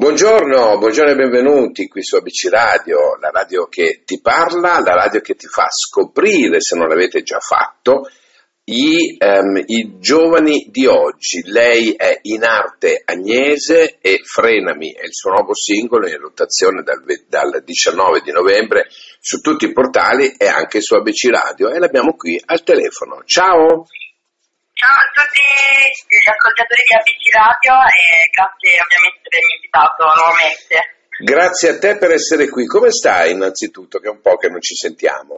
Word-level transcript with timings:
Buongiorno, 0.00 0.78
buongiorno 0.78 1.10
e 1.10 1.14
benvenuti 1.14 1.86
qui 1.86 2.02
su 2.02 2.16
ABC 2.16 2.48
Radio, 2.48 3.18
la 3.20 3.28
radio 3.28 3.66
che 3.66 4.00
ti 4.06 4.18
parla, 4.22 4.80
la 4.80 4.94
radio 4.94 5.20
che 5.20 5.34
ti 5.34 5.46
fa 5.46 5.66
scoprire, 5.68 6.58
se 6.62 6.74
non 6.74 6.88
l'avete 6.88 7.20
già 7.22 7.38
fatto, 7.38 8.08
i, 8.64 9.18
um, 9.20 9.62
i 9.66 9.98
giovani 9.98 10.68
di 10.70 10.86
oggi. 10.86 11.42
Lei 11.44 11.92
è 11.98 12.18
in 12.22 12.44
arte 12.44 13.02
Agnese 13.04 13.98
e 14.00 14.22
Frenami 14.24 14.90
è 14.94 15.04
il 15.04 15.12
suo 15.12 15.32
nuovo 15.32 15.54
singolo 15.54 16.08
in 16.08 16.16
rotazione 16.16 16.82
dal, 16.82 17.04
dal 17.28 17.62
19 17.62 18.22
di 18.22 18.32
novembre 18.32 18.86
su 19.20 19.42
tutti 19.42 19.66
i 19.66 19.72
portali 19.72 20.32
e 20.38 20.46
anche 20.46 20.80
su 20.80 20.94
ABC 20.94 21.28
Radio 21.28 21.68
e 21.68 21.78
l'abbiamo 21.78 22.14
qui 22.16 22.40
al 22.42 22.62
telefono. 22.62 23.22
Ciao! 23.26 23.84
Ciao 24.80 24.96
a 24.96 25.12
tutti 25.12 25.44
gli 26.08 26.24
ascoltatori 26.24 26.80
di 26.88 26.96
ABC 26.96 27.24
Radio 27.36 27.84
e 27.84 28.32
grazie 28.32 28.80
ovviamente 28.80 29.28
per 29.28 29.36
avermi 29.36 29.60
invitato 29.60 30.00
nuovamente. 30.08 30.74
Grazie 31.20 31.68
a 31.68 31.76
te 31.76 32.00
per 32.00 32.16
essere 32.16 32.48
qui. 32.48 32.64
Come 32.64 32.88
stai 32.88 33.36
innanzitutto, 33.36 34.00
che 34.00 34.08
è 34.08 34.16
un 34.16 34.24
po' 34.24 34.40
che 34.40 34.48
non 34.48 34.64
ci 34.64 34.72
sentiamo? 34.72 35.36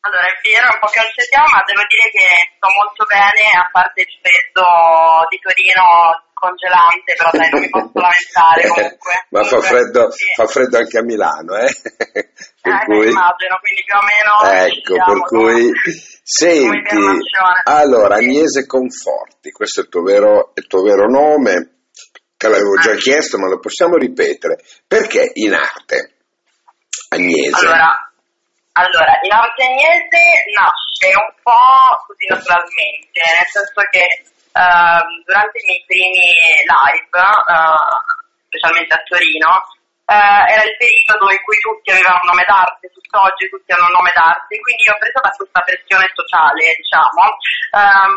Allora, 0.00 0.24
è 0.32 0.40
vero, 0.40 0.64
un 0.64 0.80
po' 0.80 0.88
che 0.88 0.96
non 0.96 1.12
ci 1.12 1.20
sentiamo, 1.28 1.52
ma 1.52 1.60
devo 1.68 1.84
dire 1.92 2.08
che 2.08 2.24
sto 2.56 2.68
molto 2.72 3.04
bene, 3.04 3.44
a 3.52 3.68
parte 3.68 4.00
il 4.00 4.16
freddo 4.16 4.64
di 5.28 5.38
Torino 5.44 5.84
congelante, 6.38 7.14
però 7.16 7.30
dai, 7.32 7.50
non 7.50 7.60
mi 7.60 7.68
posso 7.68 7.92
lamentare 7.94 8.68
comunque. 8.68 9.26
ma 9.30 9.44
fa 9.44 9.60
freddo, 9.60 10.10
sì. 10.10 10.24
fa 10.34 10.46
freddo, 10.46 10.78
anche 10.78 10.98
a 10.98 11.02
Milano, 11.02 11.56
eh? 11.56 11.70
per 12.62 12.72
eh, 12.72 12.84
cui... 12.84 13.08
immagino, 13.10 13.58
quindi 13.60 13.82
più 13.84 13.96
o 13.96 14.02
meno... 14.06 14.64
Ecco, 14.64 14.94
per 14.94 15.20
cui... 15.26 15.72
Senti, 16.30 16.96
allora, 17.64 18.16
Agnese 18.16 18.66
Conforti, 18.66 19.50
questo 19.50 19.80
è 19.80 19.82
il 19.84 19.88
tuo 19.88 20.02
vero, 20.02 20.52
il 20.54 20.66
tuo 20.66 20.82
vero 20.82 21.08
nome, 21.08 21.86
che 22.36 22.48
l'avevo 22.48 22.76
già 22.76 22.92
ah. 22.92 22.96
chiesto, 22.96 23.38
ma 23.38 23.48
lo 23.48 23.58
possiamo 23.58 23.96
ripetere. 23.96 24.62
Perché 24.86 25.30
in 25.34 25.54
arte, 25.54 26.18
Agnese? 27.08 27.64
Allora, 27.64 28.12
allora 28.72 29.18
in 29.22 29.32
arte 29.32 29.64
Agnese 29.64 30.22
nasce 30.54 31.16
un 31.16 31.32
po' 31.42 32.04
così 32.06 32.26
naturalmente, 32.28 33.20
nel 33.24 33.48
senso 33.48 33.80
che 33.90 34.06
uh, 34.52 35.02
durante 35.24 35.58
i 35.58 35.66
miei 35.66 35.84
primi 35.86 36.28
live, 36.64 37.18
uh, 37.18 37.98
specialmente 38.48 38.94
a 38.94 39.02
Torino, 39.04 39.52
uh, 40.08 40.42
era 40.48 40.64
il 40.64 40.76
periodo 40.76 41.30
in 41.30 41.42
cui 41.44 41.58
tutti 41.58 41.90
avevano 41.90 42.20
un 42.22 42.28
nome 42.32 42.44
d'arte, 42.46 42.88
tutt'oggi 42.88 43.48
tutti 43.48 43.72
hanno 43.72 43.88
un 43.88 43.96
nome 43.96 44.12
d'arte, 44.14 44.58
quindi 44.60 44.88
ho 44.88 44.96
preso 44.96 45.20
da 45.20 45.32
questa 45.32 45.60
pressione 45.60 46.06
sociale, 46.12 46.76
diciamo, 46.76 47.22
um, 47.76 48.12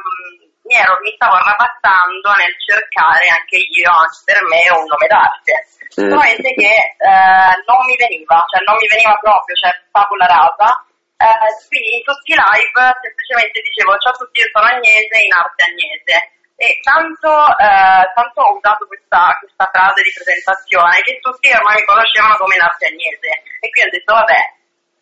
mi, 0.67 0.75
ero, 0.75 0.99
mi 1.01 1.11
stavo 1.15 1.35
arrabattando 1.35 2.31
nel 2.37 2.55
cercare 2.61 3.27
anche 3.27 3.57
io, 3.57 3.91
anche 3.91 4.19
per 4.23 4.39
me, 4.45 4.61
un 4.71 4.87
nome 4.87 5.07
d'arte. 5.07 5.53
Mm. 5.91 6.07
Solamente 6.07 6.49
che 6.55 6.71
uh, 7.03 7.53
non 7.67 7.83
mi 7.83 7.95
veniva, 7.99 8.39
cioè 8.47 8.63
non 8.63 8.79
mi 8.79 8.87
veniva 8.87 9.11
proprio, 9.19 9.55
cioè 9.55 9.71
tabula 9.91 10.25
rasa. 10.25 10.85
Uh, 11.21 11.53
quindi 11.69 12.01
in 12.01 12.03
tutti 12.03 12.33
i 12.33 12.39
live 12.39 12.81
semplicemente 12.97 13.61
dicevo 13.61 13.93
ciao 14.01 14.09
a 14.09 14.17
tutti, 14.17 14.41
io 14.41 14.49
sono 14.49 14.65
Agnese, 14.65 15.15
in 15.21 15.33
arte 15.37 15.61
Agnese. 15.69 16.17
E 16.57 16.67
tanto, 16.81 17.29
uh, 17.29 18.05
tanto 18.13 18.37
ho 18.41 18.57
usato 18.57 18.89
questa, 18.89 19.37
questa, 19.37 19.69
frase 19.69 20.01
di 20.01 20.13
presentazione 20.13 21.01
che 21.05 21.21
tutti 21.21 21.49
ormai 21.53 21.81
conoscevano 21.85 22.37
come 22.41 22.57
in 22.57 22.65
arte 22.65 22.89
Agnese. 22.89 23.29
E 23.61 23.65
quindi 23.69 23.85
ho 23.85 23.95
detto 24.01 24.13
vabbè, 24.17 24.41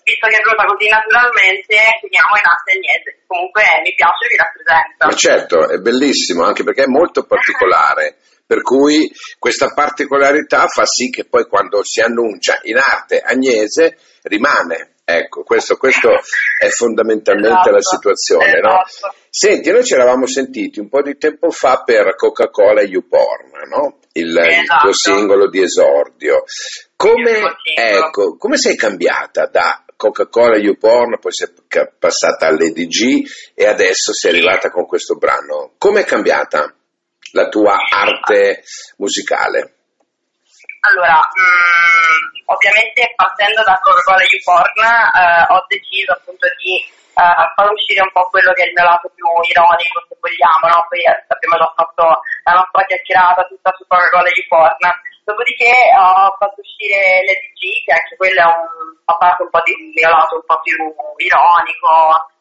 visto 0.03 0.25
che 0.28 0.36
è 0.36 0.44
venuta 0.44 0.67
così 0.67 0.88
naturalmente, 0.92 1.75
finiamo 2.03 2.34
in 2.36 2.47
arte 2.52 2.70
Agnese. 2.75 3.09
Comunque 3.23 3.64
mi 3.84 3.94
piace 3.95 4.22
e 4.23 4.31
vi 4.31 4.40
rappresenta. 4.40 5.02
Ma 5.08 5.16
certo, 5.16 5.56
è 5.72 5.78
bellissimo 5.80 6.44
anche 6.44 6.67
perché 6.67 6.84
è 6.84 6.92
molto 6.92 7.23
particolare. 7.23 8.20
per 8.50 8.64
cui 8.64 9.08
questa 9.38 9.72
particolarità 9.75 10.66
fa 10.67 10.84
sì 10.84 11.12
che 11.12 11.25
poi 11.25 11.45
quando 11.45 11.81
si 11.84 12.02
annuncia 12.02 12.58
in 12.64 12.78
arte 12.78 13.22
Agnese 13.22 13.95
rimane 14.23 14.97
Ecco, 15.12 15.44
questo, 15.44 15.76
questo 15.76 16.10
è 16.58 16.68
fondamentalmente 16.68 17.70
esatto, 17.70 17.72
la 17.72 17.82
situazione, 17.82 18.59
no? 18.59 18.84
Esatto. 18.86 19.16
Senti, 19.30 19.72
noi 19.72 19.84
ci 19.84 19.94
eravamo 19.94 20.28
sentiti 20.28 20.80
un 20.80 20.88
po' 20.88 21.02
di 21.02 21.18
tempo 21.18 21.50
fa 21.50 21.81
per 21.84 22.16
Coca-Cola 22.16 22.84
YouPorn, 22.84 23.69
no? 23.69 23.98
Il, 24.14 24.38
esatto. 24.38 24.52
il 24.52 24.81
tuo 24.81 24.94
singolo 24.94 25.50
di 25.50 25.62
esordio. 25.62 26.44
Come, 26.96 27.42
ecco, 27.75 28.38
come 28.38 28.58
sei 28.58 28.75
cambiata 28.75 29.48
da 29.48 29.84
Coca-Cola 29.96 30.58
YouPorn, 30.58 31.18
poi 31.19 31.34
sei 31.34 31.50
passata 31.98 32.46
all'EDG 32.46 33.28
e 33.56 33.66
adesso 33.66 34.14
sei 34.14 34.31
arrivata 34.31 34.69
con 34.69 34.86
questo 34.86 35.16
brano? 35.16 35.74
Come 35.78 36.02
è 36.02 36.06
cambiata 36.06 36.74
la 37.31 37.48
tua 37.48 37.78
arte 37.90 38.64
musicale? 38.98 39.78
Allora, 40.88 41.19
mh, 41.19 41.44
mm, 41.44 42.56
ovviamente 42.56 43.13
partendo 43.16 43.63
da 43.63 43.79
Coca-Cola 43.84 44.23
YouPorn 44.23 44.79
eh, 44.79 45.45
ho 45.51 45.59
deciso 45.67 46.13
appunto 46.13 46.47
di 46.56 46.79
eh, 46.79 47.45
far 47.56 47.67
uscire 47.72 48.00
un 48.01 48.12
po' 48.16 48.29
quello 48.31 48.53
che 48.53 48.63
è 48.63 48.67
il 48.67 48.73
mio 48.75 48.88
lato 48.88 49.12
più 49.12 49.28
ironico, 49.28 50.07
se 50.07 50.16
vogliamo, 50.16 50.66
no? 50.72 50.79
Poi 50.88 51.03
eh, 51.03 51.19
abbiamo 51.28 51.57
già 51.59 51.69
fatto 51.75 52.03
la 52.47 52.53
nostra 52.63 52.85
chiacchierata 52.88 53.44
tutta 53.44 53.75
su 53.75 53.84
Coca-Cola 53.88 54.31
YouPorn. 54.31 54.84
Dopodiché 55.28 55.69
ho 55.94 56.34
fatto 56.39 56.57
uscire 56.63 57.22
l'EDG, 57.28 57.85
che 57.85 57.94
anche 57.94 58.16
quello 58.16 58.39
è 58.39 58.47
un, 58.50 58.97
fa 59.06 59.13
parte 59.19 59.44
un 59.44 59.51
po' 59.51 59.62
di 59.62 59.75
mio 59.94 60.09
lato 60.09 60.41
un 60.41 60.45
po' 60.47 60.59
più 60.63 60.73
ironico, 61.22 61.91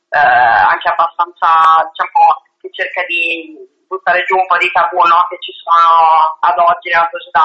eh, 0.09 0.16
anche 0.16 0.88
abbastanza, 0.88 1.69
diciamo, 1.91 2.47
che 2.62 2.71
cerca 2.72 3.04
di 3.04 3.60
buttare 3.88 4.25
giù 4.25 4.37
un 4.37 4.47
po' 4.47 4.56
di 4.56 4.71
tabù 4.71 5.00
no? 5.00 5.27
che 5.28 5.37
ci 5.41 5.53
sono 5.53 6.38
ad 6.41 6.56
oggi 6.56 6.88
nella 6.93 7.09
società. 7.10 7.44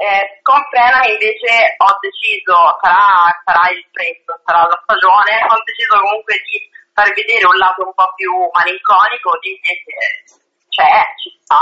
Eh, 0.00 0.40
con 0.40 0.56
Frena 0.72 1.04
invece 1.04 1.76
ho 1.76 1.92
deciso, 2.00 2.56
sarà, 2.80 3.36
sarà 3.44 3.68
il 3.68 3.84
prezzo, 3.92 4.32
sarà 4.48 4.64
la 4.64 4.80
stagione, 4.80 5.44
ho 5.44 5.60
deciso 5.60 6.00
comunque 6.00 6.40
di 6.40 6.56
far 6.96 7.12
vedere 7.12 7.44
un 7.44 7.60
lato 7.60 7.84
un 7.84 7.92
po' 7.92 8.08
più 8.16 8.32
malinconico 8.48 9.36
di 9.44 9.60
che 9.60 9.76
c'è, 10.72 11.04
ci 11.20 11.28
sta, 11.44 11.60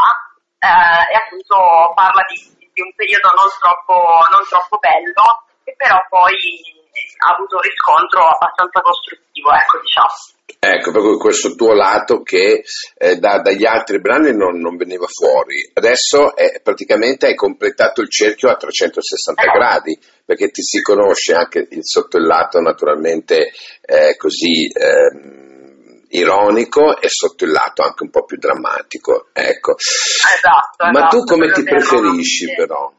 eh, 0.63 1.03
e 1.11 1.15
appunto 1.19 1.91
parla 1.99 2.23
di, 2.31 2.39
di, 2.71 2.81
un 2.81 2.95
periodo 2.95 3.27
non 3.35 3.51
troppo, 3.59 4.23
non 4.31 4.47
troppo 4.47 4.79
bello, 4.79 5.43
che 5.67 5.75
però 5.75 5.99
poi 6.07 6.39
ha 7.25 7.35
avuto 7.35 7.57
un 7.57 7.63
riscontro 7.63 8.27
abbastanza 8.27 8.81
costruttivo, 8.81 9.53
ecco 9.53 9.81
diciamo. 9.81 10.37
Ecco, 10.61 10.91
proprio 10.91 11.19
questo 11.19 11.55
tuo 11.55 11.73
lato 11.73 12.23
che 12.23 12.65
eh, 12.97 13.17
da, 13.17 13.41
dagli 13.41 13.65
altri 13.65 14.01
brani 14.01 14.35
non, 14.35 14.59
non 14.59 14.77
veniva 14.77 15.07
fuori. 15.07 15.71
Adesso 15.73 16.35
è, 16.35 16.61
praticamente 16.63 17.27
hai 17.27 17.35
completato 17.35 18.01
il 18.01 18.11
cerchio 18.11 18.49
a 18.49 18.57
360 18.57 19.43
eh. 19.43 19.51
gradi, 19.53 19.99
perché 20.25 20.51
ti 20.51 20.63
si 20.63 20.81
conosce 20.81 21.35
anche 21.35 21.69
il, 21.71 21.85
sotto 21.85 22.17
il 22.17 22.27
lato 22.27 22.61
naturalmente 22.61 23.53
eh, 23.83 24.17
così 24.17 24.69
ehm, 24.73 26.07
ironico 26.09 26.99
e 26.99 27.09
sotto 27.09 27.45
il 27.45 27.53
lato 27.53 27.83
anche 27.83 28.03
un 28.03 28.11
po' 28.11 28.25
più 28.25 28.39
drammatico. 28.39 29.29
Ecco. 29.33 29.77
Esatto, 29.77 30.91
Ma 30.91 30.91
esatto, 30.91 31.19
tu 31.19 31.25
come 31.25 31.53
ti 31.53 31.63
preferisci 31.63 32.55
però? 32.57 32.93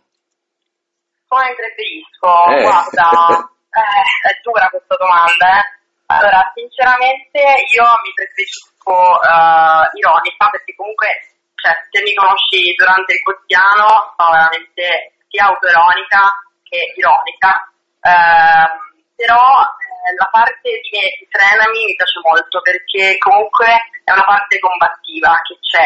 Come 1.28 1.56
preferisco? 1.56 2.28
Eh. 2.56 2.62
Guarda, 2.62 3.52
eh, 3.70 4.30
è 4.30 4.40
dura 4.42 4.68
questa 4.70 4.96
domanda, 4.98 5.60
eh 5.60 5.78
allora, 6.10 6.42
sinceramente 6.56 7.38
io 7.38 7.86
mi 8.02 8.12
preferisco 8.18 8.74
uh, 8.90 9.86
ironica 9.94 10.50
perché 10.50 10.74
comunque, 10.74 11.38
cioè, 11.54 11.70
se 11.86 12.02
mi 12.02 12.14
conosci 12.18 12.74
durante 12.74 13.14
il 13.14 13.22
quotidiano, 13.22 14.18
sono 14.18 14.34
veramente 14.34 15.22
sia 15.30 15.46
autoironica 15.46 16.34
che 16.66 16.98
ironica. 16.98 17.62
Uh, 18.02 18.90
però 19.14 19.38
eh, 19.38 20.16
la 20.18 20.30
parte 20.32 20.82
di, 20.82 20.98
di 20.98 21.28
Frenami 21.30 21.86
mi 21.86 21.94
piace 21.94 22.18
molto 22.26 22.58
perché 22.62 23.18
comunque 23.20 23.70
è 24.02 24.10
una 24.10 24.26
parte 24.26 24.58
combattiva 24.58 25.38
che 25.46 25.60
c'è, 25.62 25.86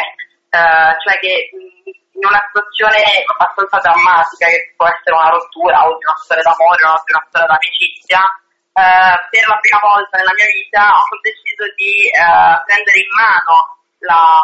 uh, 0.56 0.96
cioè 1.04 1.20
che 1.20 1.52
in 2.24 2.32
una 2.32 2.40
situazione 2.48 3.04
abbastanza 3.28 3.84
drammatica 3.84 4.48
che 4.48 4.72
può 4.80 4.88
essere 4.88 5.12
una 5.12 5.36
rottura 5.36 5.84
o 5.84 6.00
di 6.00 6.08
una 6.08 6.20
storia 6.24 6.48
d'amore 6.48 6.84
o 6.88 6.96
di 7.04 7.12
una 7.12 7.26
storia 7.28 7.48
d'amicizia, 7.52 8.22
eh, 8.74 9.16
per 9.28 9.44
la 9.52 9.60
prima 9.60 9.82
volta 9.84 10.16
nella 10.18 10.34
mia 10.40 10.48
vita 10.48 10.82
ho 10.96 11.18
deciso 11.20 11.68
di 11.76 11.94
uh, 12.16 12.58
prendere 12.64 12.98
in 13.04 13.12
mano 13.12 13.56
la, 14.08 14.40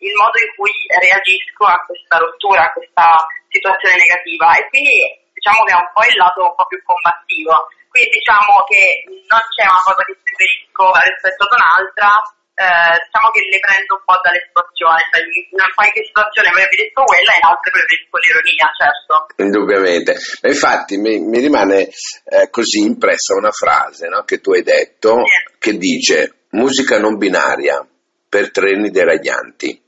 il 0.00 0.14
modo 0.14 0.38
in 0.38 0.50
cui 0.54 0.72
reagisco 1.02 1.66
a 1.66 1.82
questa 1.82 2.16
rottura, 2.16 2.70
a 2.70 2.72
questa 2.72 3.26
situazione 3.50 3.98
negativa 3.98 4.54
e 4.54 4.70
quindi 4.70 5.02
diciamo 5.34 5.66
che 5.66 5.74
è 5.74 5.82
un 5.82 5.90
po' 5.92 6.06
il 6.06 6.16
lato 6.16 6.46
un 6.46 6.54
po' 6.54 6.70
più 6.70 6.80
combattivo. 6.86 7.68
Quindi 7.90 8.22
diciamo 8.22 8.64
che 8.68 9.04
non 9.28 9.42
c'è 9.50 9.64
una 9.66 9.82
cosa 9.82 10.02
che 10.04 10.14
preferisco 10.20 10.84
rispetto 10.94 11.42
ad 11.48 11.52
un'altra, 11.56 12.08
eh, 12.56 12.96
diciamo 13.04 13.28
che 13.36 13.44
le 13.52 13.60
prendo 13.60 14.00
un 14.00 14.04
po' 14.08 14.16
dalle 14.24 14.40
situazioni, 14.48 15.04
cioè 15.12 15.20
in 15.20 15.74
qualche 15.76 16.02
situazione 16.08 16.48
preferisco 16.56 17.04
quella 17.04 17.32
e 17.32 17.36
in 17.36 17.44
altre 17.44 17.68
preferisco 17.68 18.16
l'ironia, 18.16 18.66
certo. 18.72 19.14
Indubbiamente. 19.44 20.10
Ma 20.40 20.48
infatti 20.48 20.96
mi, 20.96 21.20
mi 21.20 21.38
rimane 21.44 21.92
eh, 22.32 22.48
così 22.48 22.80
impressa 22.80 23.36
una 23.36 23.52
frase 23.52 24.08
no, 24.08 24.24
che 24.24 24.40
tu 24.40 24.56
hai 24.56 24.64
detto 24.64 25.20
sì. 25.20 25.52
che 25.60 25.76
dice 25.76 26.48
musica 26.56 26.98
non 26.98 27.20
binaria 27.20 27.84
per 28.26 28.50
treni 28.50 28.88
deraglianti. 28.88 29.84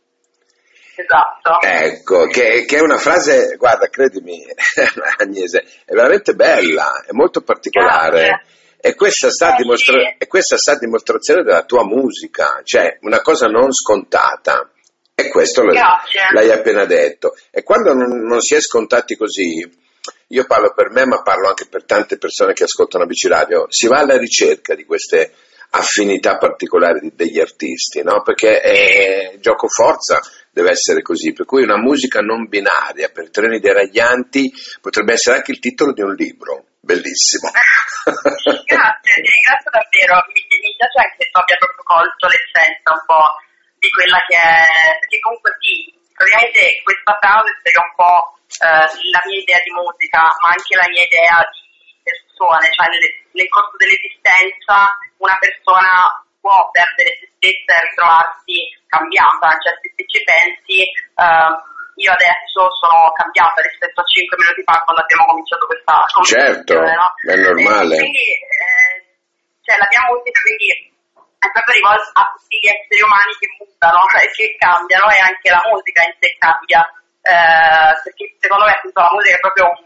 Esatto. 0.98 1.62
Ecco, 1.62 2.26
che, 2.26 2.64
che, 2.66 2.76
è 2.76 2.80
una 2.80 2.98
frase, 2.98 3.56
guarda, 3.56 3.88
credimi, 3.88 4.44
Agnese, 5.16 5.64
è 5.86 5.94
veramente 5.94 6.34
bella, 6.34 7.04
è 7.06 7.12
molto 7.12 7.40
particolare. 7.40 8.42
E 8.80 8.94
questa, 8.94 9.30
sta 9.30 9.54
dimostra- 9.56 10.14
e 10.16 10.26
questa 10.26 10.56
sta 10.56 10.72
a 10.72 10.78
dimostrazione 10.78 11.42
della 11.42 11.64
tua 11.64 11.84
musica, 11.84 12.60
cioè 12.62 12.98
una 13.02 13.20
cosa 13.20 13.46
non 13.46 13.72
scontata. 13.72 14.70
E 15.14 15.30
questo 15.30 15.62
Grazie. 15.62 16.20
l'hai 16.32 16.52
appena 16.52 16.84
detto. 16.84 17.34
E 17.50 17.64
quando 17.64 17.92
non, 17.92 18.20
non, 18.20 18.40
si 18.40 18.54
è 18.54 18.60
scontati 18.60 19.16
così, 19.16 19.68
io 20.28 20.46
parlo 20.46 20.72
per 20.72 20.90
me, 20.90 21.06
ma 21.06 21.22
parlo 21.22 21.48
anche 21.48 21.66
per 21.68 21.84
tante 21.84 22.18
persone 22.18 22.52
che 22.52 22.64
ascoltano 22.64 23.02
ABC 23.02 23.26
Radio, 23.26 23.66
si 23.68 23.88
va 23.88 23.98
alla 23.98 24.16
ricerca 24.16 24.76
di 24.76 24.84
queste 24.84 25.32
affinità 25.70 26.36
particolari 26.36 27.12
degli 27.14 27.40
artisti, 27.40 28.02
no? 28.02 28.22
Perché 28.22 28.60
è 28.60 29.38
gioco 29.40 29.66
forza 29.68 30.20
deve 30.50 30.70
essere 30.70 31.02
così, 31.02 31.32
per 31.32 31.46
cui 31.46 31.62
una 31.62 31.78
musica 31.78 32.20
non 32.20 32.48
binaria 32.48 33.10
per 33.10 33.30
treni 33.30 33.60
deraglianti 33.60 34.52
potrebbe 34.80 35.12
essere 35.12 35.36
anche 35.36 35.52
il 35.52 35.60
titolo 35.60 35.92
di 35.92 36.02
un 36.02 36.14
libro, 36.14 36.64
bellissimo. 36.80 37.50
grazie, 38.64 39.16
grazie 39.22 39.70
davvero, 39.70 40.14
mi, 40.32 40.40
mi 40.46 40.74
piace 40.76 40.98
anche 40.98 41.16
che 41.18 41.30
tu 41.30 41.38
abbia 41.38 41.56
proprio 41.58 41.84
colto 41.84 42.24
l'essenza 42.28 42.92
un 42.92 43.04
po' 43.06 43.28
di 43.78 43.88
quella 43.90 44.18
che 44.26 44.36
è, 44.36 44.98
perché 44.98 45.18
comunque 45.20 45.54
sì, 45.62 45.92
praticamente 46.14 46.82
questa 46.82 47.14
frase 47.20 47.54
spiega 47.58 47.82
un 47.82 47.94
po' 47.94 48.20
eh, 48.58 48.86
la 49.14 49.22
mia 49.24 49.38
idea 49.38 49.60
di 49.62 49.72
musica, 49.72 50.22
ma 50.42 50.48
anche 50.50 50.74
la 50.74 50.88
mia 50.90 51.04
idea 51.04 51.36
di 51.46 51.62
persone, 52.02 52.66
cioè 52.74 52.86
nel, 52.90 53.04
nel 53.32 53.48
corso 53.48 53.76
dell'esistenza 53.78 54.98
una 55.18 55.36
persona 55.38 56.24
può 56.40 56.70
perdere 56.70 57.18
se 57.20 57.26
stessa 57.36 57.72
e 57.76 57.84
ritrovarsi 57.86 58.56
cambiata, 58.86 59.46
cioè 59.62 59.74
se 59.78 60.04
ci 60.06 60.20
pensi 60.24 60.78
uh, 61.18 61.54
io 61.98 62.12
adesso 62.14 62.70
sono 62.78 63.10
cambiata 63.12 63.60
rispetto 63.60 64.00
a 64.00 64.06
5 64.06 64.36
minuti 64.38 64.62
fa 64.62 64.82
quando 64.86 65.02
abbiamo 65.02 65.24
cominciato 65.26 65.66
questa 65.66 65.94
conversazione. 66.14 66.62
Certo, 66.62 66.72
no? 66.78 67.08
è 67.26 67.36
normale. 67.36 67.94
E 67.94 67.98
quindi 67.98 68.26
eh, 68.38 68.96
cioè, 69.66 69.74
la 69.78 69.88
mia 69.90 70.04
musica 70.06 70.38
quindi 70.40 70.68
è 71.38 71.48
proprio 71.50 71.74
rivolta 71.74 72.22
a 72.22 72.24
tutti 72.34 72.56
gli 72.58 72.70
esseri 72.70 73.02
umani 73.02 73.32
che 73.38 73.48
mutano 73.58 74.02
e 74.18 74.26
che 74.30 74.46
cambiano 74.58 75.06
e 75.10 75.18
anche 75.18 75.48
la 75.50 75.62
musica 75.66 76.00
in 76.06 76.14
sé 76.18 76.28
cambia. 76.38 76.82
Eh, 77.18 77.92
perché 78.02 78.24
secondo 78.38 78.64
me 78.64 78.72
appunto, 78.78 78.98
la 79.02 79.12
musica 79.12 79.34
è 79.34 79.42
proprio 79.42 79.66
un 79.66 79.78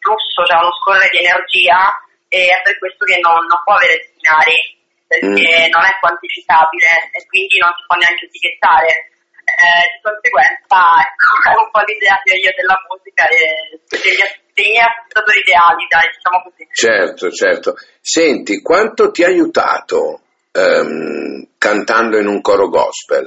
flusso, 0.00 0.40
cioè 0.48 0.60
uno 0.60 0.72
scorrere 0.80 1.12
di 1.12 1.20
energia 1.20 1.92
e 2.28 2.48
è 2.48 2.58
per 2.64 2.76
questo 2.80 3.04
che 3.04 3.20
non, 3.20 3.44
non 3.44 3.60
può 3.64 3.76
avere 3.76 4.12
binari 4.16 4.76
perché 5.08 5.68
mm. 5.68 5.72
non 5.72 5.84
è 5.88 5.92
quantificabile 6.00 7.08
e 7.16 7.24
quindi 7.26 7.56
non 7.56 7.72
si 7.76 7.82
può 7.88 7.96
neanche 7.96 8.24
etichettare. 8.28 9.08
Eh, 9.48 9.84
di 9.94 10.00
conseguenza, 10.02 10.76
ecco, 11.00 11.28
è 11.48 11.54
un 11.62 11.70
po' 11.70 11.80
l'idea 11.86 12.20
che 12.22 12.34
io 12.36 12.52
della 12.54 12.78
musica 12.88 13.24
e 13.28 13.80
degli, 13.88 14.68
miei 14.68 14.84
ascoltatori 14.84 15.38
ideali, 15.40 15.86
dai, 15.88 16.08
diciamo 16.12 16.42
così. 16.44 16.68
Certo, 16.72 17.30
certo. 17.30 17.76
Senti, 18.00 18.60
quanto 18.60 19.10
ti 19.10 19.24
ha 19.24 19.28
aiutato 19.28 20.20
um, 20.52 21.48
cantando 21.56 22.18
in 22.18 22.26
un 22.26 22.40
coro 22.40 22.68
gospel? 22.68 23.24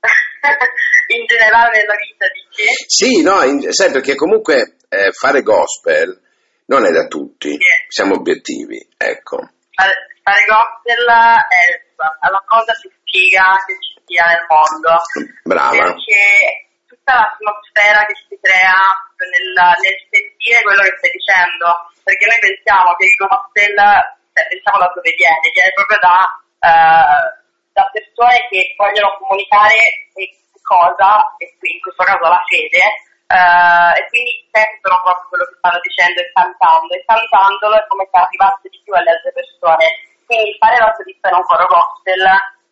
in 1.14 1.26
generale 1.26 1.78
nella 1.78 1.96
vita, 1.96 2.26
dici? 2.32 2.66
Sì, 2.86 3.22
no, 3.22 3.42
in, 3.42 3.72
sai 3.72 3.90
perché 3.90 4.14
comunque 4.14 4.76
eh, 4.88 5.12
fare 5.12 5.42
gospel 5.42 6.18
non 6.66 6.86
è 6.86 6.90
da 6.90 7.06
tutti, 7.06 7.48
yeah. 7.48 7.84
siamo 7.88 8.14
obiettivi, 8.14 8.78
ecco. 8.96 9.38
Fare 9.74 10.44
gospel 10.46 11.04
è 11.04 11.88
la 11.96 12.44
cosa 12.46 12.72
più 12.80 12.90
figa 13.04 13.56
che 13.66 13.74
ci 13.80 13.89
sia 14.10 14.26
nel 14.26 14.44
mondo. 14.50 14.98
Brava. 15.46 15.70
Perché 15.70 16.74
tutta 16.90 17.14
l'atmosfera 17.14 18.02
che 18.10 18.18
si 18.26 18.34
crea 18.42 18.74
nel, 19.22 19.54
nel 19.54 19.98
sentire 20.10 20.58
quello 20.66 20.82
che 20.82 20.98
stai 20.98 21.14
dicendo, 21.14 21.66
perché 22.02 22.26
noi 22.26 22.40
pensiamo 22.42 22.90
che 22.98 23.06
il 23.06 23.14
gospel, 23.14 23.76
cioè, 24.34 24.48
pensiamo 24.50 24.78
da 24.82 24.90
dove 24.90 25.12
viene, 25.14 25.46
viene 25.54 25.72
proprio 25.78 25.98
da, 26.02 26.18
uh, 26.66 27.26
da 27.70 27.84
persone 27.94 28.36
che 28.50 28.74
vogliono 28.74 29.14
comunicare 29.22 29.78
cosa, 30.70 31.34
e 31.38 31.50
qui 31.58 31.74
in 31.74 31.82
questo 31.82 32.06
caso 32.06 32.30
la 32.30 32.42
fede, 32.46 32.82
uh, 33.26 33.90
e 33.98 34.06
quindi 34.06 34.46
sentono 34.54 35.02
proprio 35.02 35.26
quello 35.26 35.46
che 35.50 35.58
stanno 35.58 35.80
dicendo 35.82 36.18
e 36.22 36.30
cantando, 36.30 36.94
e 36.94 37.02
cantandolo 37.02 37.74
è 37.74 37.86
come 37.90 38.06
se 38.06 38.14
arrivasse 38.14 38.66
di 38.70 38.78
più 38.86 38.94
alle 38.94 39.10
altre 39.10 39.34
persone. 39.34 39.86
Quindi 40.30 40.54
fare 40.62 40.78
la 40.78 40.94
solista 40.94 41.26
in 41.26 41.42
un 41.42 41.42
coro 41.42 41.66
gospel 41.66 42.22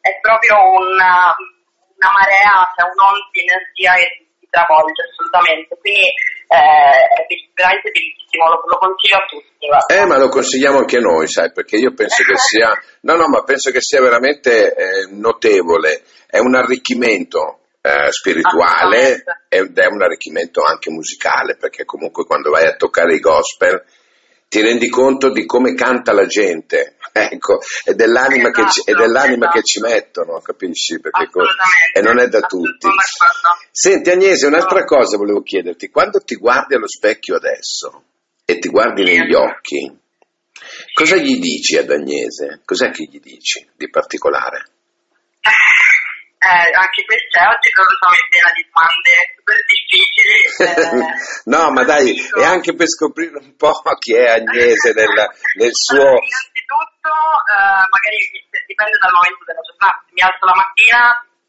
è 0.08 0.18
proprio 0.20 0.56
una, 0.80 1.36
una 1.36 2.10
marea, 2.16 2.64
cioè 2.72 2.88
un'onda 2.88 3.28
di 3.30 3.40
energia 3.44 3.92
che 4.00 4.08
ti 4.40 4.48
travolge 4.48 5.04
assolutamente. 5.04 5.76
Quindi 5.76 6.08
eh, 6.48 7.02
è 7.04 7.20
veramente 7.52 7.92
bellissimo, 7.92 8.48
lo, 8.48 8.64
lo 8.64 8.78
consiglio 8.80 9.16
a 9.20 9.26
tutti. 9.28 9.66
Guarda. 9.68 9.92
Eh, 9.92 10.06
ma 10.06 10.16
lo 10.16 10.28
consigliamo 10.28 10.78
anche 10.78 10.98
noi, 10.98 11.28
sai, 11.28 11.52
perché 11.52 11.76
io 11.76 11.92
penso 11.92 12.22
che 12.22 12.36
sia, 12.36 12.72
no, 13.02 13.14
no, 13.16 13.28
ma 13.28 13.42
penso 13.42 13.70
che 13.70 13.80
sia 13.80 14.00
veramente 14.00 14.74
eh, 14.74 15.08
notevole, 15.10 16.02
è 16.26 16.38
un 16.38 16.54
arricchimento 16.54 17.60
eh, 17.82 18.10
spirituale 18.12 19.24
ed 19.48 19.76
è 19.76 19.86
un 19.86 20.02
arricchimento 20.02 20.62
anche 20.62 20.90
musicale, 20.90 21.56
perché 21.56 21.84
comunque 21.84 22.24
quando 22.24 22.50
vai 22.50 22.66
a 22.66 22.76
toccare 22.76 23.14
i 23.14 23.20
gospel 23.20 23.84
ti 24.48 24.62
rendi 24.62 24.88
conto 24.88 25.30
di 25.30 25.44
come 25.44 25.74
canta 25.74 26.12
la 26.12 26.26
gente, 26.26 26.96
ecco, 27.12 27.60
e 27.84 27.94
dell'anima, 27.94 28.48
esatto, 28.50 28.64
che, 28.64 28.70
ci, 28.70 28.82
dell'anima 28.84 29.46
esatto. 29.46 29.58
che, 29.58 29.64
ci, 29.64 29.80
mettono, 29.80 30.40
capisci? 30.40 31.00
Perché 31.00 31.28
e 31.92 32.00
non 32.00 32.18
è 32.18 32.28
da 32.28 32.40
tutti. 32.40 32.88
Senti 33.70 34.10
Agnese, 34.10 34.46
un'altra 34.46 34.84
cosa 34.84 35.16
volevo 35.16 35.42
chiederti, 35.42 35.90
quando 35.90 36.20
ti 36.20 36.36
guardi 36.36 36.74
allo 36.74 36.88
specchio 36.88 37.36
adesso 37.36 38.04
e 38.44 38.58
ti 38.58 38.68
guardi 38.68 39.04
negli 39.04 39.34
occhi, 39.34 39.96
cosa 40.94 41.16
gli 41.16 41.38
dici 41.38 41.76
ad 41.76 41.90
Agnese? 41.90 42.60
Cos'è 42.64 42.90
che 42.90 43.04
gli 43.04 43.20
dici 43.20 43.68
di 43.76 43.88
particolare? 43.90 44.64
Eh, 46.38 46.70
anche 46.72 47.04
queste 47.04 47.38
oggi 47.42 47.68
loro 47.74 47.90
sono 47.98 48.14
piena 48.30 48.50
di 48.54 48.62
domande 48.70 49.10
super 49.34 49.58
difficili. 49.66 50.36
Eh, 50.58 51.50
no, 51.50 51.70
ma 51.72 51.82
dai, 51.84 52.14
e 52.14 52.44
anche 52.44 52.74
per 52.74 52.88
scoprire 52.88 53.38
un 53.38 53.56
po' 53.56 53.72
chi 53.98 54.14
è 54.14 54.28
Agnese 54.28 54.92
nel, 54.92 55.28
nel 55.56 55.70
suo... 55.72 56.20
Innanzitutto, 57.08 57.16
eh, 57.48 57.84
magari 57.88 58.18
dipende 58.68 58.96
dal 59.00 59.16
momento 59.16 59.42
della 59.48 59.64
giornata. 59.64 60.04
Mi 60.12 60.20
alzo 60.20 60.44
la 60.44 60.60
mattina, 60.60 61.00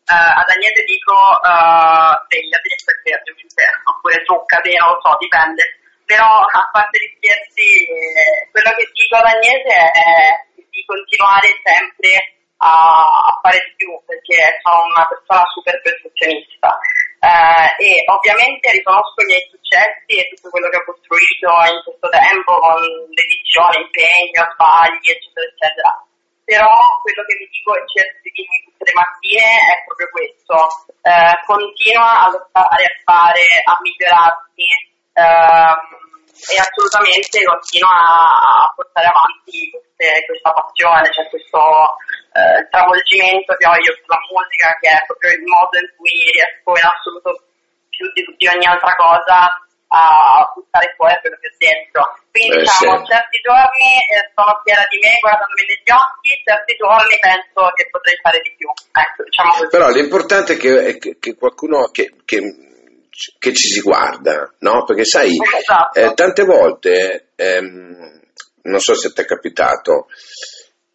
eh, 0.08 0.32
ad 0.40 0.48
Agnese 0.48 0.82
dico 0.88 1.14
uh, 1.14 2.16
svegliati 2.26 2.68
e 2.72 3.12
ovviamente, 3.20 3.64
oppure 3.84 4.24
truccati, 4.24 4.72
non 4.80 4.96
lo 4.96 5.00
so, 5.04 5.12
dipende. 5.20 5.64
Però 6.08 6.26
a 6.26 6.64
parte 6.72 6.98
gli 6.98 7.12
scherzi, 7.20 7.68
eh, 7.86 8.48
quello 8.50 8.72
che 8.74 8.88
dico 8.96 9.16
ad 9.20 9.28
Agnese 9.30 9.76
è 9.76 10.48
di 10.56 10.82
continuare 10.88 11.60
sempre 11.62 12.40
a, 12.64 12.72
a 13.30 13.40
fare 13.44 13.60
di 13.68 13.74
più 13.76 13.94
perché 14.08 14.60
sono 14.64 14.90
una 14.90 15.06
persona 15.06 15.44
super 15.54 15.80
perfezionista 15.82 16.78
eh, 17.20 17.70
e 17.84 18.04
ovviamente 18.08 18.72
riconosco 18.72 19.20
i 19.22 19.26
miei 19.28 19.44
successi 19.52 20.16
e 20.16 20.32
tutto 20.32 20.50
quello 20.50 20.70
che 20.72 20.80
ho 20.80 20.88
costruito 20.88 21.52
in 21.68 21.80
questo 21.84 22.08
tempo 22.08 22.52
con 22.60 22.80
dedizione, 23.12 23.84
impegno, 23.84 24.48
sbagli 24.56 25.08
eccetera 25.12 25.46
eccetera. 25.52 25.92
Però 26.48 26.72
quello 27.04 27.22
che 27.28 27.36
vi 27.38 27.48
dico 27.52 27.76
e 27.76 27.84
cerco 27.86 28.18
di 28.24 28.32
dirmi 28.34 28.66
tutte 28.66 28.88
le 28.88 28.98
mattine 28.98 29.46
è 29.46 29.76
proprio 29.86 30.10
questo. 30.10 30.56
Eh, 31.04 31.36
continua 31.46 32.26
a 32.26 32.30
lottare, 32.32 32.84
a 32.88 32.96
fare, 33.06 33.44
a 33.68 33.74
migliorarsi 33.84 34.66
eh, 35.14 35.76
e 36.40 36.56
assolutamente 36.56 37.44
continua 37.44 37.94
a 37.94 38.74
portare 38.74 39.12
avanti 39.12 39.70
queste, 39.70 40.26
questa 40.26 40.52
passione, 40.56 41.12
cioè 41.14 41.30
questo 41.30 41.62
eh, 42.34 42.68
travolgimento 42.70 43.56
che 43.56 43.66
ho 43.66 43.76
io 43.76 43.94
sulla 43.98 44.22
musica, 44.30 44.78
che 44.80 44.90
è 44.90 45.00
proprio 45.06 45.32
il 45.34 45.44
modo 45.46 45.76
in 45.78 45.90
cui 45.98 46.14
riesco 46.30 46.70
in 46.78 46.86
assoluto 46.86 47.32
più 47.90 48.06
di, 48.14 48.22
di 48.38 48.48
ogni 48.48 48.66
altra 48.66 48.94
cosa 48.96 49.50
a 49.90 50.52
buttare 50.54 50.94
fuori 50.96 51.18
quello 51.22 51.38
che 51.42 51.50
ho 51.50 51.58
dentro. 51.58 52.02
Quindi 52.30 52.56
eh, 52.56 52.62
diciamo, 52.62 53.02
sì. 53.02 53.10
certi 53.10 53.38
giorni 53.42 53.90
eh, 54.14 54.24
sono 54.38 54.54
fiera 54.62 54.86
di 54.86 54.98
me 55.02 55.12
guardandomi 55.18 55.66
negli 55.66 55.90
occhi, 55.90 56.30
certi 56.46 56.74
giorni 56.78 57.16
penso 57.18 57.60
che 57.74 57.90
potrei 57.90 58.18
fare 58.22 58.40
di 58.46 58.54
più. 58.54 58.70
Ecco, 58.70 59.20
diciamo 59.26 59.50
così. 59.58 59.74
Però 59.74 59.90
l'importante 59.90 60.54
è 60.54 60.58
che, 60.58 60.72
è 60.86 60.98
che, 61.02 61.18
che 61.18 61.34
qualcuno 61.34 61.90
che, 61.90 62.14
che, 62.24 62.40
che, 63.10 63.52
ci 63.54 63.68
si 63.68 63.82
guarda, 63.82 64.54
no? 64.62 64.86
Perché 64.86 65.06
sai, 65.06 65.34
esatto. 65.34 65.98
eh, 65.98 66.14
tante 66.14 66.46
volte, 66.46 67.34
ehm, 67.36 68.22
non 68.70 68.80
so 68.80 68.94
se 68.94 69.12
ti 69.12 69.22
è 69.22 69.26
capitato, 69.26 70.06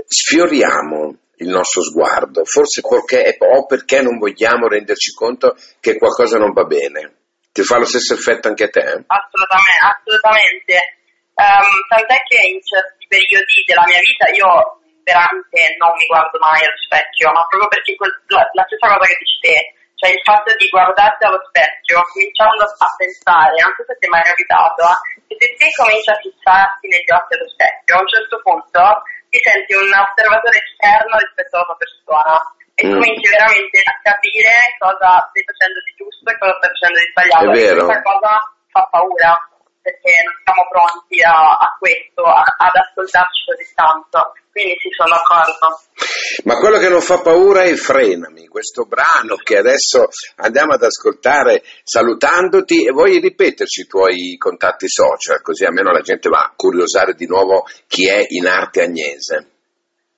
sfioriamo 0.06 1.16
il 1.38 1.48
nostro 1.48 1.82
sguardo, 1.82 2.44
forse 2.44 2.80
perché, 2.80 3.36
o 3.40 3.66
perché 3.66 4.02
non 4.02 4.18
vogliamo 4.18 4.68
renderci 4.68 5.12
conto 5.12 5.56
che 5.80 5.96
qualcosa 5.96 6.38
non 6.38 6.52
va 6.52 6.64
bene. 6.64 7.22
Ti 7.50 7.62
fa 7.62 7.78
lo 7.78 7.84
stesso 7.84 8.14
effetto 8.14 8.48
anche 8.48 8.64
a 8.64 8.68
te? 8.68 8.82
Assolutamente, 8.82 9.80
assolutamente. 9.80 10.74
Um, 11.34 11.74
tant'è 11.90 12.18
che 12.30 12.38
in 12.46 12.62
certi 12.62 13.06
periodi 13.10 13.66
della 13.66 13.86
mia 13.86 13.98
vita 13.98 14.30
io 14.30 14.78
veramente 15.02 15.76
non 15.78 15.90
mi 15.98 16.06
guardo 16.06 16.38
mai 16.38 16.62
allo 16.62 16.78
specchio, 16.78 17.30
ma 17.30 17.42
proprio 17.46 17.68
perché 17.68 17.94
quel, 17.94 18.10
la, 18.30 18.42
la, 18.54 18.64
stessa 18.64 18.86
cosa 18.94 19.06
che 19.06 19.18
dici 19.18 19.38
te, 19.42 19.58
cioè 19.98 20.14
il 20.14 20.22
fatto 20.24 20.50
di 20.54 20.66
guardarti 20.70 21.22
allo 21.26 21.42
specchio, 21.50 22.06
cominciando 22.10 22.62
a 22.64 22.90
pensare, 22.96 23.54
non 23.60 23.74
so 23.74 23.82
se 23.82 23.94
ti 23.98 24.06
è 24.06 24.10
mai 24.10 24.24
capitato, 24.24 24.82
eh, 24.82 24.98
che 25.26 25.34
se 25.38 25.46
ti 25.58 25.68
cominci 25.74 26.10
a 26.10 26.22
fissarti 26.22 26.84
negli 26.88 27.10
occhi 27.12 27.34
allo 27.34 27.50
specchio, 27.50 27.92
a 27.94 28.02
un 28.02 28.10
certo 28.10 28.36
punto 28.42 28.82
ti 29.34 29.42
senti 29.42 29.74
un 29.74 29.90
osservatore 29.90 30.62
esterno 30.62 31.18
rispetto 31.18 31.58
alla 31.58 31.66
tua 31.66 31.82
persona 31.82 32.34
e 32.78 32.86
mm. 32.86 32.90
cominci 32.94 33.26
veramente 33.26 33.78
a 33.82 33.94
capire 33.98 34.54
cosa 34.78 35.10
stai 35.26 35.42
facendo 35.42 35.78
di 35.82 35.92
giusto 35.98 36.30
e 36.30 36.38
cosa 36.38 36.54
stai 36.62 36.70
facendo 36.70 36.98
di 37.02 37.10
sbagliato. 37.10 37.50
È 37.50 37.54
vero. 37.58 37.80
E 37.82 37.82
questa 37.82 38.02
cosa 38.06 38.32
fa 38.70 38.82
paura 38.94 39.32
perché 39.84 40.16
non 40.24 40.32
siamo 40.40 40.64
pronti 40.72 41.20
a, 41.20 41.60
a 41.60 41.76
questo, 41.76 42.24
a, 42.24 42.40
ad 42.40 42.72
ascoltarci 42.72 43.44
così 43.44 43.68
tanto. 43.76 44.32
Quindi 44.48 44.80
sì, 44.80 44.88
sono 44.96 45.12
d'accordo. 45.12 45.82
Ma 46.44 46.56
quello 46.56 46.78
che 46.78 46.88
non 46.88 47.02
fa 47.02 47.20
paura 47.20 47.64
è 47.64 47.74
Frenami, 47.74 48.48
questo 48.48 48.86
brano 48.86 49.36
che 49.36 49.58
adesso 49.58 50.08
andiamo 50.36 50.72
ad 50.72 50.82
ascoltare 50.82 51.62
salutandoti 51.82 52.86
e 52.86 52.92
vuoi 52.92 53.20
ripeterci 53.20 53.82
i 53.82 53.86
tuoi 53.86 54.36
contatti 54.38 54.88
social, 54.88 55.42
così 55.42 55.64
almeno 55.64 55.92
la 55.92 56.00
gente 56.00 56.30
va 56.30 56.48
a 56.48 56.54
curiosare 56.56 57.12
di 57.12 57.26
nuovo 57.26 57.66
chi 57.86 58.08
è 58.08 58.24
in 58.28 58.46
arte 58.46 58.82
agnese. 58.82 59.50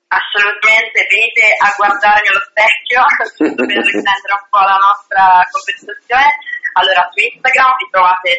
Assolutamente, 0.06 1.02
venite 1.11 1.50
a 1.58 1.75
guardarmi 1.75 2.28
allo 2.30 2.44
specchio 2.46 3.02
per 3.66 3.82
riprendere 3.82 4.37
un 4.37 4.46
po' 4.46 4.62
la 4.62 4.78
nostra 4.78 5.42
conversazione. 5.50 6.30
Allora, 6.78 7.08
su 7.11 7.25
Instagram 7.25 7.75
vi 7.80 7.88
trovate 7.90 8.30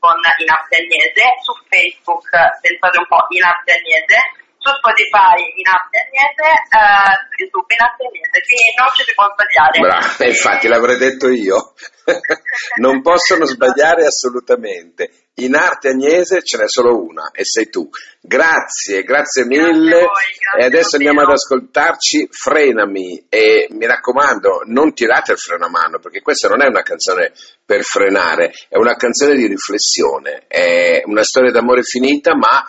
con 0.00 0.16
In 0.16 0.50
Arte 0.50 0.80
Agnese, 0.80 1.38
su 1.44 1.52
Facebook 1.68 2.26
pensate 2.58 2.98
un 2.98 3.06
po' 3.06 3.22
In 3.30 3.44
Arte 3.44 3.70
Agnese, 3.76 4.40
su 4.60 4.68
Spotify 4.76 5.40
in 5.56 5.66
arte 5.72 5.96
agnese, 6.04 6.48
eh, 6.68 7.12
su 7.32 7.34
YouTube 7.40 7.72
in 7.72 7.80
arte 7.80 8.04
agnese, 8.04 8.36
quindi 8.44 8.68
non 8.76 8.88
ci 8.92 9.02
si 9.08 9.12
può 9.16 9.24
sbagliare. 9.32 9.80
Brava, 9.80 10.24
infatti 10.28 10.68
l'avrei 10.68 10.98
detto 11.00 11.28
io. 11.32 11.72
non 12.84 13.00
possono 13.00 13.46
sbagliare 13.46 14.04
assolutamente. 14.04 15.29
In 15.40 15.54
arte 15.54 15.88
agnese 15.88 16.42
ce 16.42 16.58
n'è 16.58 16.68
solo 16.68 17.02
una 17.02 17.30
e 17.32 17.44
sei 17.44 17.70
tu. 17.70 17.88
Grazie, 18.20 19.02
grazie 19.04 19.46
mille. 19.46 19.62
Grazie 19.64 20.00
voi, 20.00 20.38
grazie 20.38 20.60
e 20.60 20.64
adesso 20.64 20.96
andiamo 20.96 21.22
ad 21.22 21.30
ascoltarci 21.30 22.28
Frenami 22.30 23.26
e 23.28 23.66
mi 23.70 23.86
raccomando, 23.86 24.62
non 24.66 24.92
tirate 24.92 25.32
il 25.32 25.38
freno 25.38 25.66
a 25.66 25.70
mano 25.70 25.98
perché 25.98 26.20
questa 26.20 26.48
non 26.48 26.62
è 26.62 26.66
una 26.66 26.82
canzone 26.82 27.32
per 27.64 27.82
frenare, 27.82 28.52
è 28.68 28.76
una 28.76 28.96
canzone 28.96 29.34
di 29.34 29.46
riflessione, 29.46 30.44
è 30.46 31.02
una 31.06 31.22
storia 31.22 31.50
d'amore 31.50 31.82
finita 31.82 32.34
ma 32.34 32.66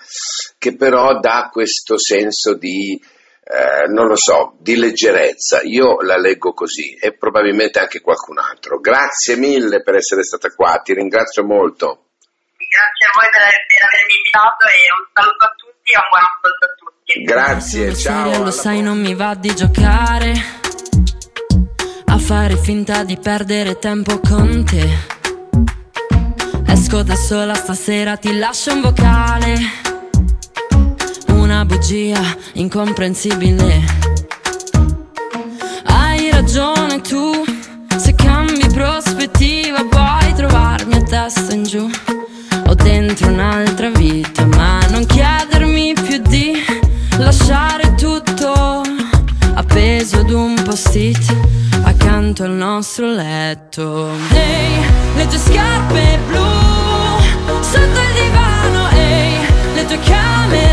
che 0.58 0.76
però 0.76 1.20
dà 1.20 1.50
questo 1.52 1.98
senso 1.98 2.56
di 2.56 3.00
eh, 3.44 3.88
non 3.88 4.08
lo 4.08 4.16
so, 4.16 4.56
di 4.60 4.78
leggerezza. 4.78 5.62
Io 5.64 6.00
la 6.02 6.16
leggo 6.16 6.54
così 6.54 6.96
e 6.96 7.18
probabilmente 7.18 7.80
anche 7.80 8.00
qualcun 8.00 8.38
altro. 8.38 8.80
Grazie 8.80 9.36
mille 9.36 9.82
per 9.82 9.96
essere 9.96 10.24
stata 10.24 10.50
qua, 10.52 10.80
ti 10.82 10.94
ringrazio 10.94 11.44
molto. 11.44 12.11
Grazie 12.72 13.06
a 13.06 13.12
voi 13.20 13.28
per, 13.36 13.44
per 13.68 13.82
avermi 13.84 14.14
invitato 14.16 14.64
e 14.64 14.80
un 14.96 15.04
saluto 15.12 15.44
a 15.44 15.52
tutti 15.60 15.92
e 15.92 15.98
un 16.00 16.08
buon 16.08 16.24
ascolto 16.24 16.64
a 16.64 16.74
tutti. 16.80 17.12
Grazie, 17.28 17.96
ciao. 17.98 18.44
Lo 18.46 18.52
sai, 18.52 18.82
non 18.82 18.98
mi 18.98 19.14
va 19.14 19.36
di 19.36 19.54
giocare 19.54 20.32
a 22.06 22.18
fare 22.18 22.56
finta 22.56 23.04
di 23.04 23.18
perdere 23.18 23.78
tempo 23.78 24.22
con 24.22 24.64
te. 24.64 24.88
Esco 26.66 27.04
da 27.04 27.16
sola 27.16 27.56
stasera, 27.56 28.16
ti 28.16 28.38
lascio 28.38 28.72
un 28.72 28.80
vocale 28.80 29.56
una 31.28 31.66
bugia 31.66 32.22
incomprensibile. 32.54 33.84
Hai 35.84 36.32
ragione 36.32 37.02
tu, 37.02 37.44
se 37.98 38.16
cambi 38.16 38.66
prospettiva 38.70 39.84
puoi 39.84 40.34
trovarmi 40.36 40.96
a 40.96 41.04
testa 41.04 41.54
in 41.54 41.64
giù 41.64 41.90
dentro 43.12 43.30
un'altra 43.30 43.90
vita, 43.90 44.46
ma 44.46 44.80
non 44.90 45.06
chiedermi 45.06 45.94
più 46.02 46.22
di 46.30 46.54
lasciare 47.18 47.94
tutto 47.96 48.84
appeso 49.54 50.20
ad 50.20 50.30
un 50.30 50.54
post-it 50.64 51.36
accanto 51.84 52.44
al 52.44 52.52
nostro 52.52 53.12
letto. 53.12 54.12
Ehi, 54.32 54.38
hey, 54.38 54.86
le 55.18 55.28
tue 55.28 55.38
scarpe 55.38 56.20
blu 56.28 56.46
sotto 57.60 58.00
il 58.00 58.14
divano, 58.14 58.90
ehi, 58.92 59.34
hey, 59.34 59.74
le 59.74 59.86
tue 59.88 60.00
camera 60.00 60.71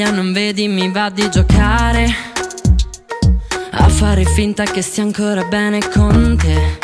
sveglia, 0.00 0.10
non 0.10 0.32
vedi, 0.32 0.66
mi 0.68 0.90
va 0.90 1.10
di 1.10 1.28
giocare. 1.30 2.14
A 3.72 3.88
fare 3.88 4.24
finta 4.24 4.64
che 4.64 4.82
stia 4.82 5.02
ancora 5.02 5.44
bene 5.44 5.80
con 5.88 6.36
te. 6.38 6.78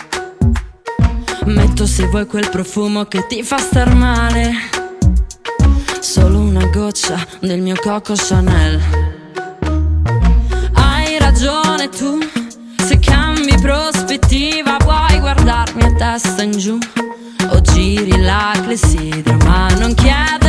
Metto 1.47 1.87
se 1.87 2.07
vuoi 2.07 2.27
quel 2.27 2.49
profumo 2.51 3.05
che 3.05 3.27
ti 3.27 3.43
fa 3.43 3.59
star 3.59 3.95
male. 3.95 4.53
Solo 6.01 6.41
una 6.41 6.67
goccia 6.67 7.19
del 7.41 7.61
mio 7.61 7.77
Coco 7.81 8.15
Chanel. 8.15 8.81
Hai 10.75 11.19
ragione 11.19 11.89
tu, 11.89 12.19
se 12.85 12.99
cambi 12.99 13.55
prospettiva 13.61 14.77
puoi 14.77 15.19
guardarmi 15.19 15.83
a 15.83 15.95
testa 15.95 16.43
in 16.43 16.53
giù. 16.53 16.79
O 17.49 17.61
giri 17.61 18.21
la 18.21 18.53
clessidra, 18.65 19.37
ma 19.45 19.69
non 19.79 19.95
chiedermi 19.95 20.46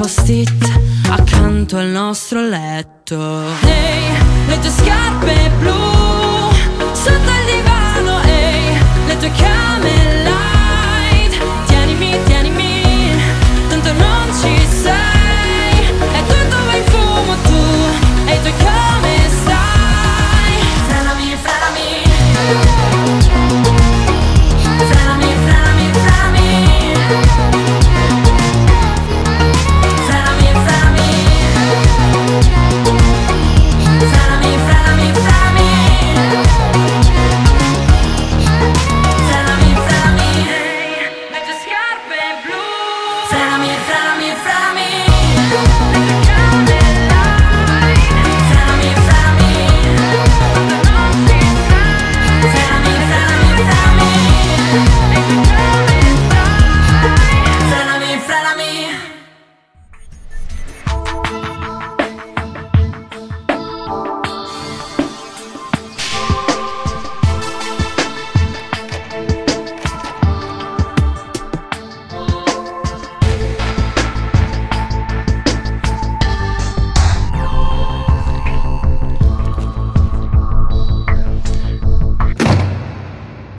post-it 0.00 0.50
accanto 1.10 1.76
al 1.76 1.88
nostro 1.88 2.40
letto. 2.40 3.18
Ehi, 3.66 4.46
le 4.46 4.58
tue 4.58 4.70
scarpe 4.70 5.50
blu 5.58 5.72
sotto 6.92 7.10
il 7.12 7.44
divano, 7.46 8.22
ehi, 8.22 8.78
le 9.06 9.16
tue 9.18 9.30
camere 9.32 10.19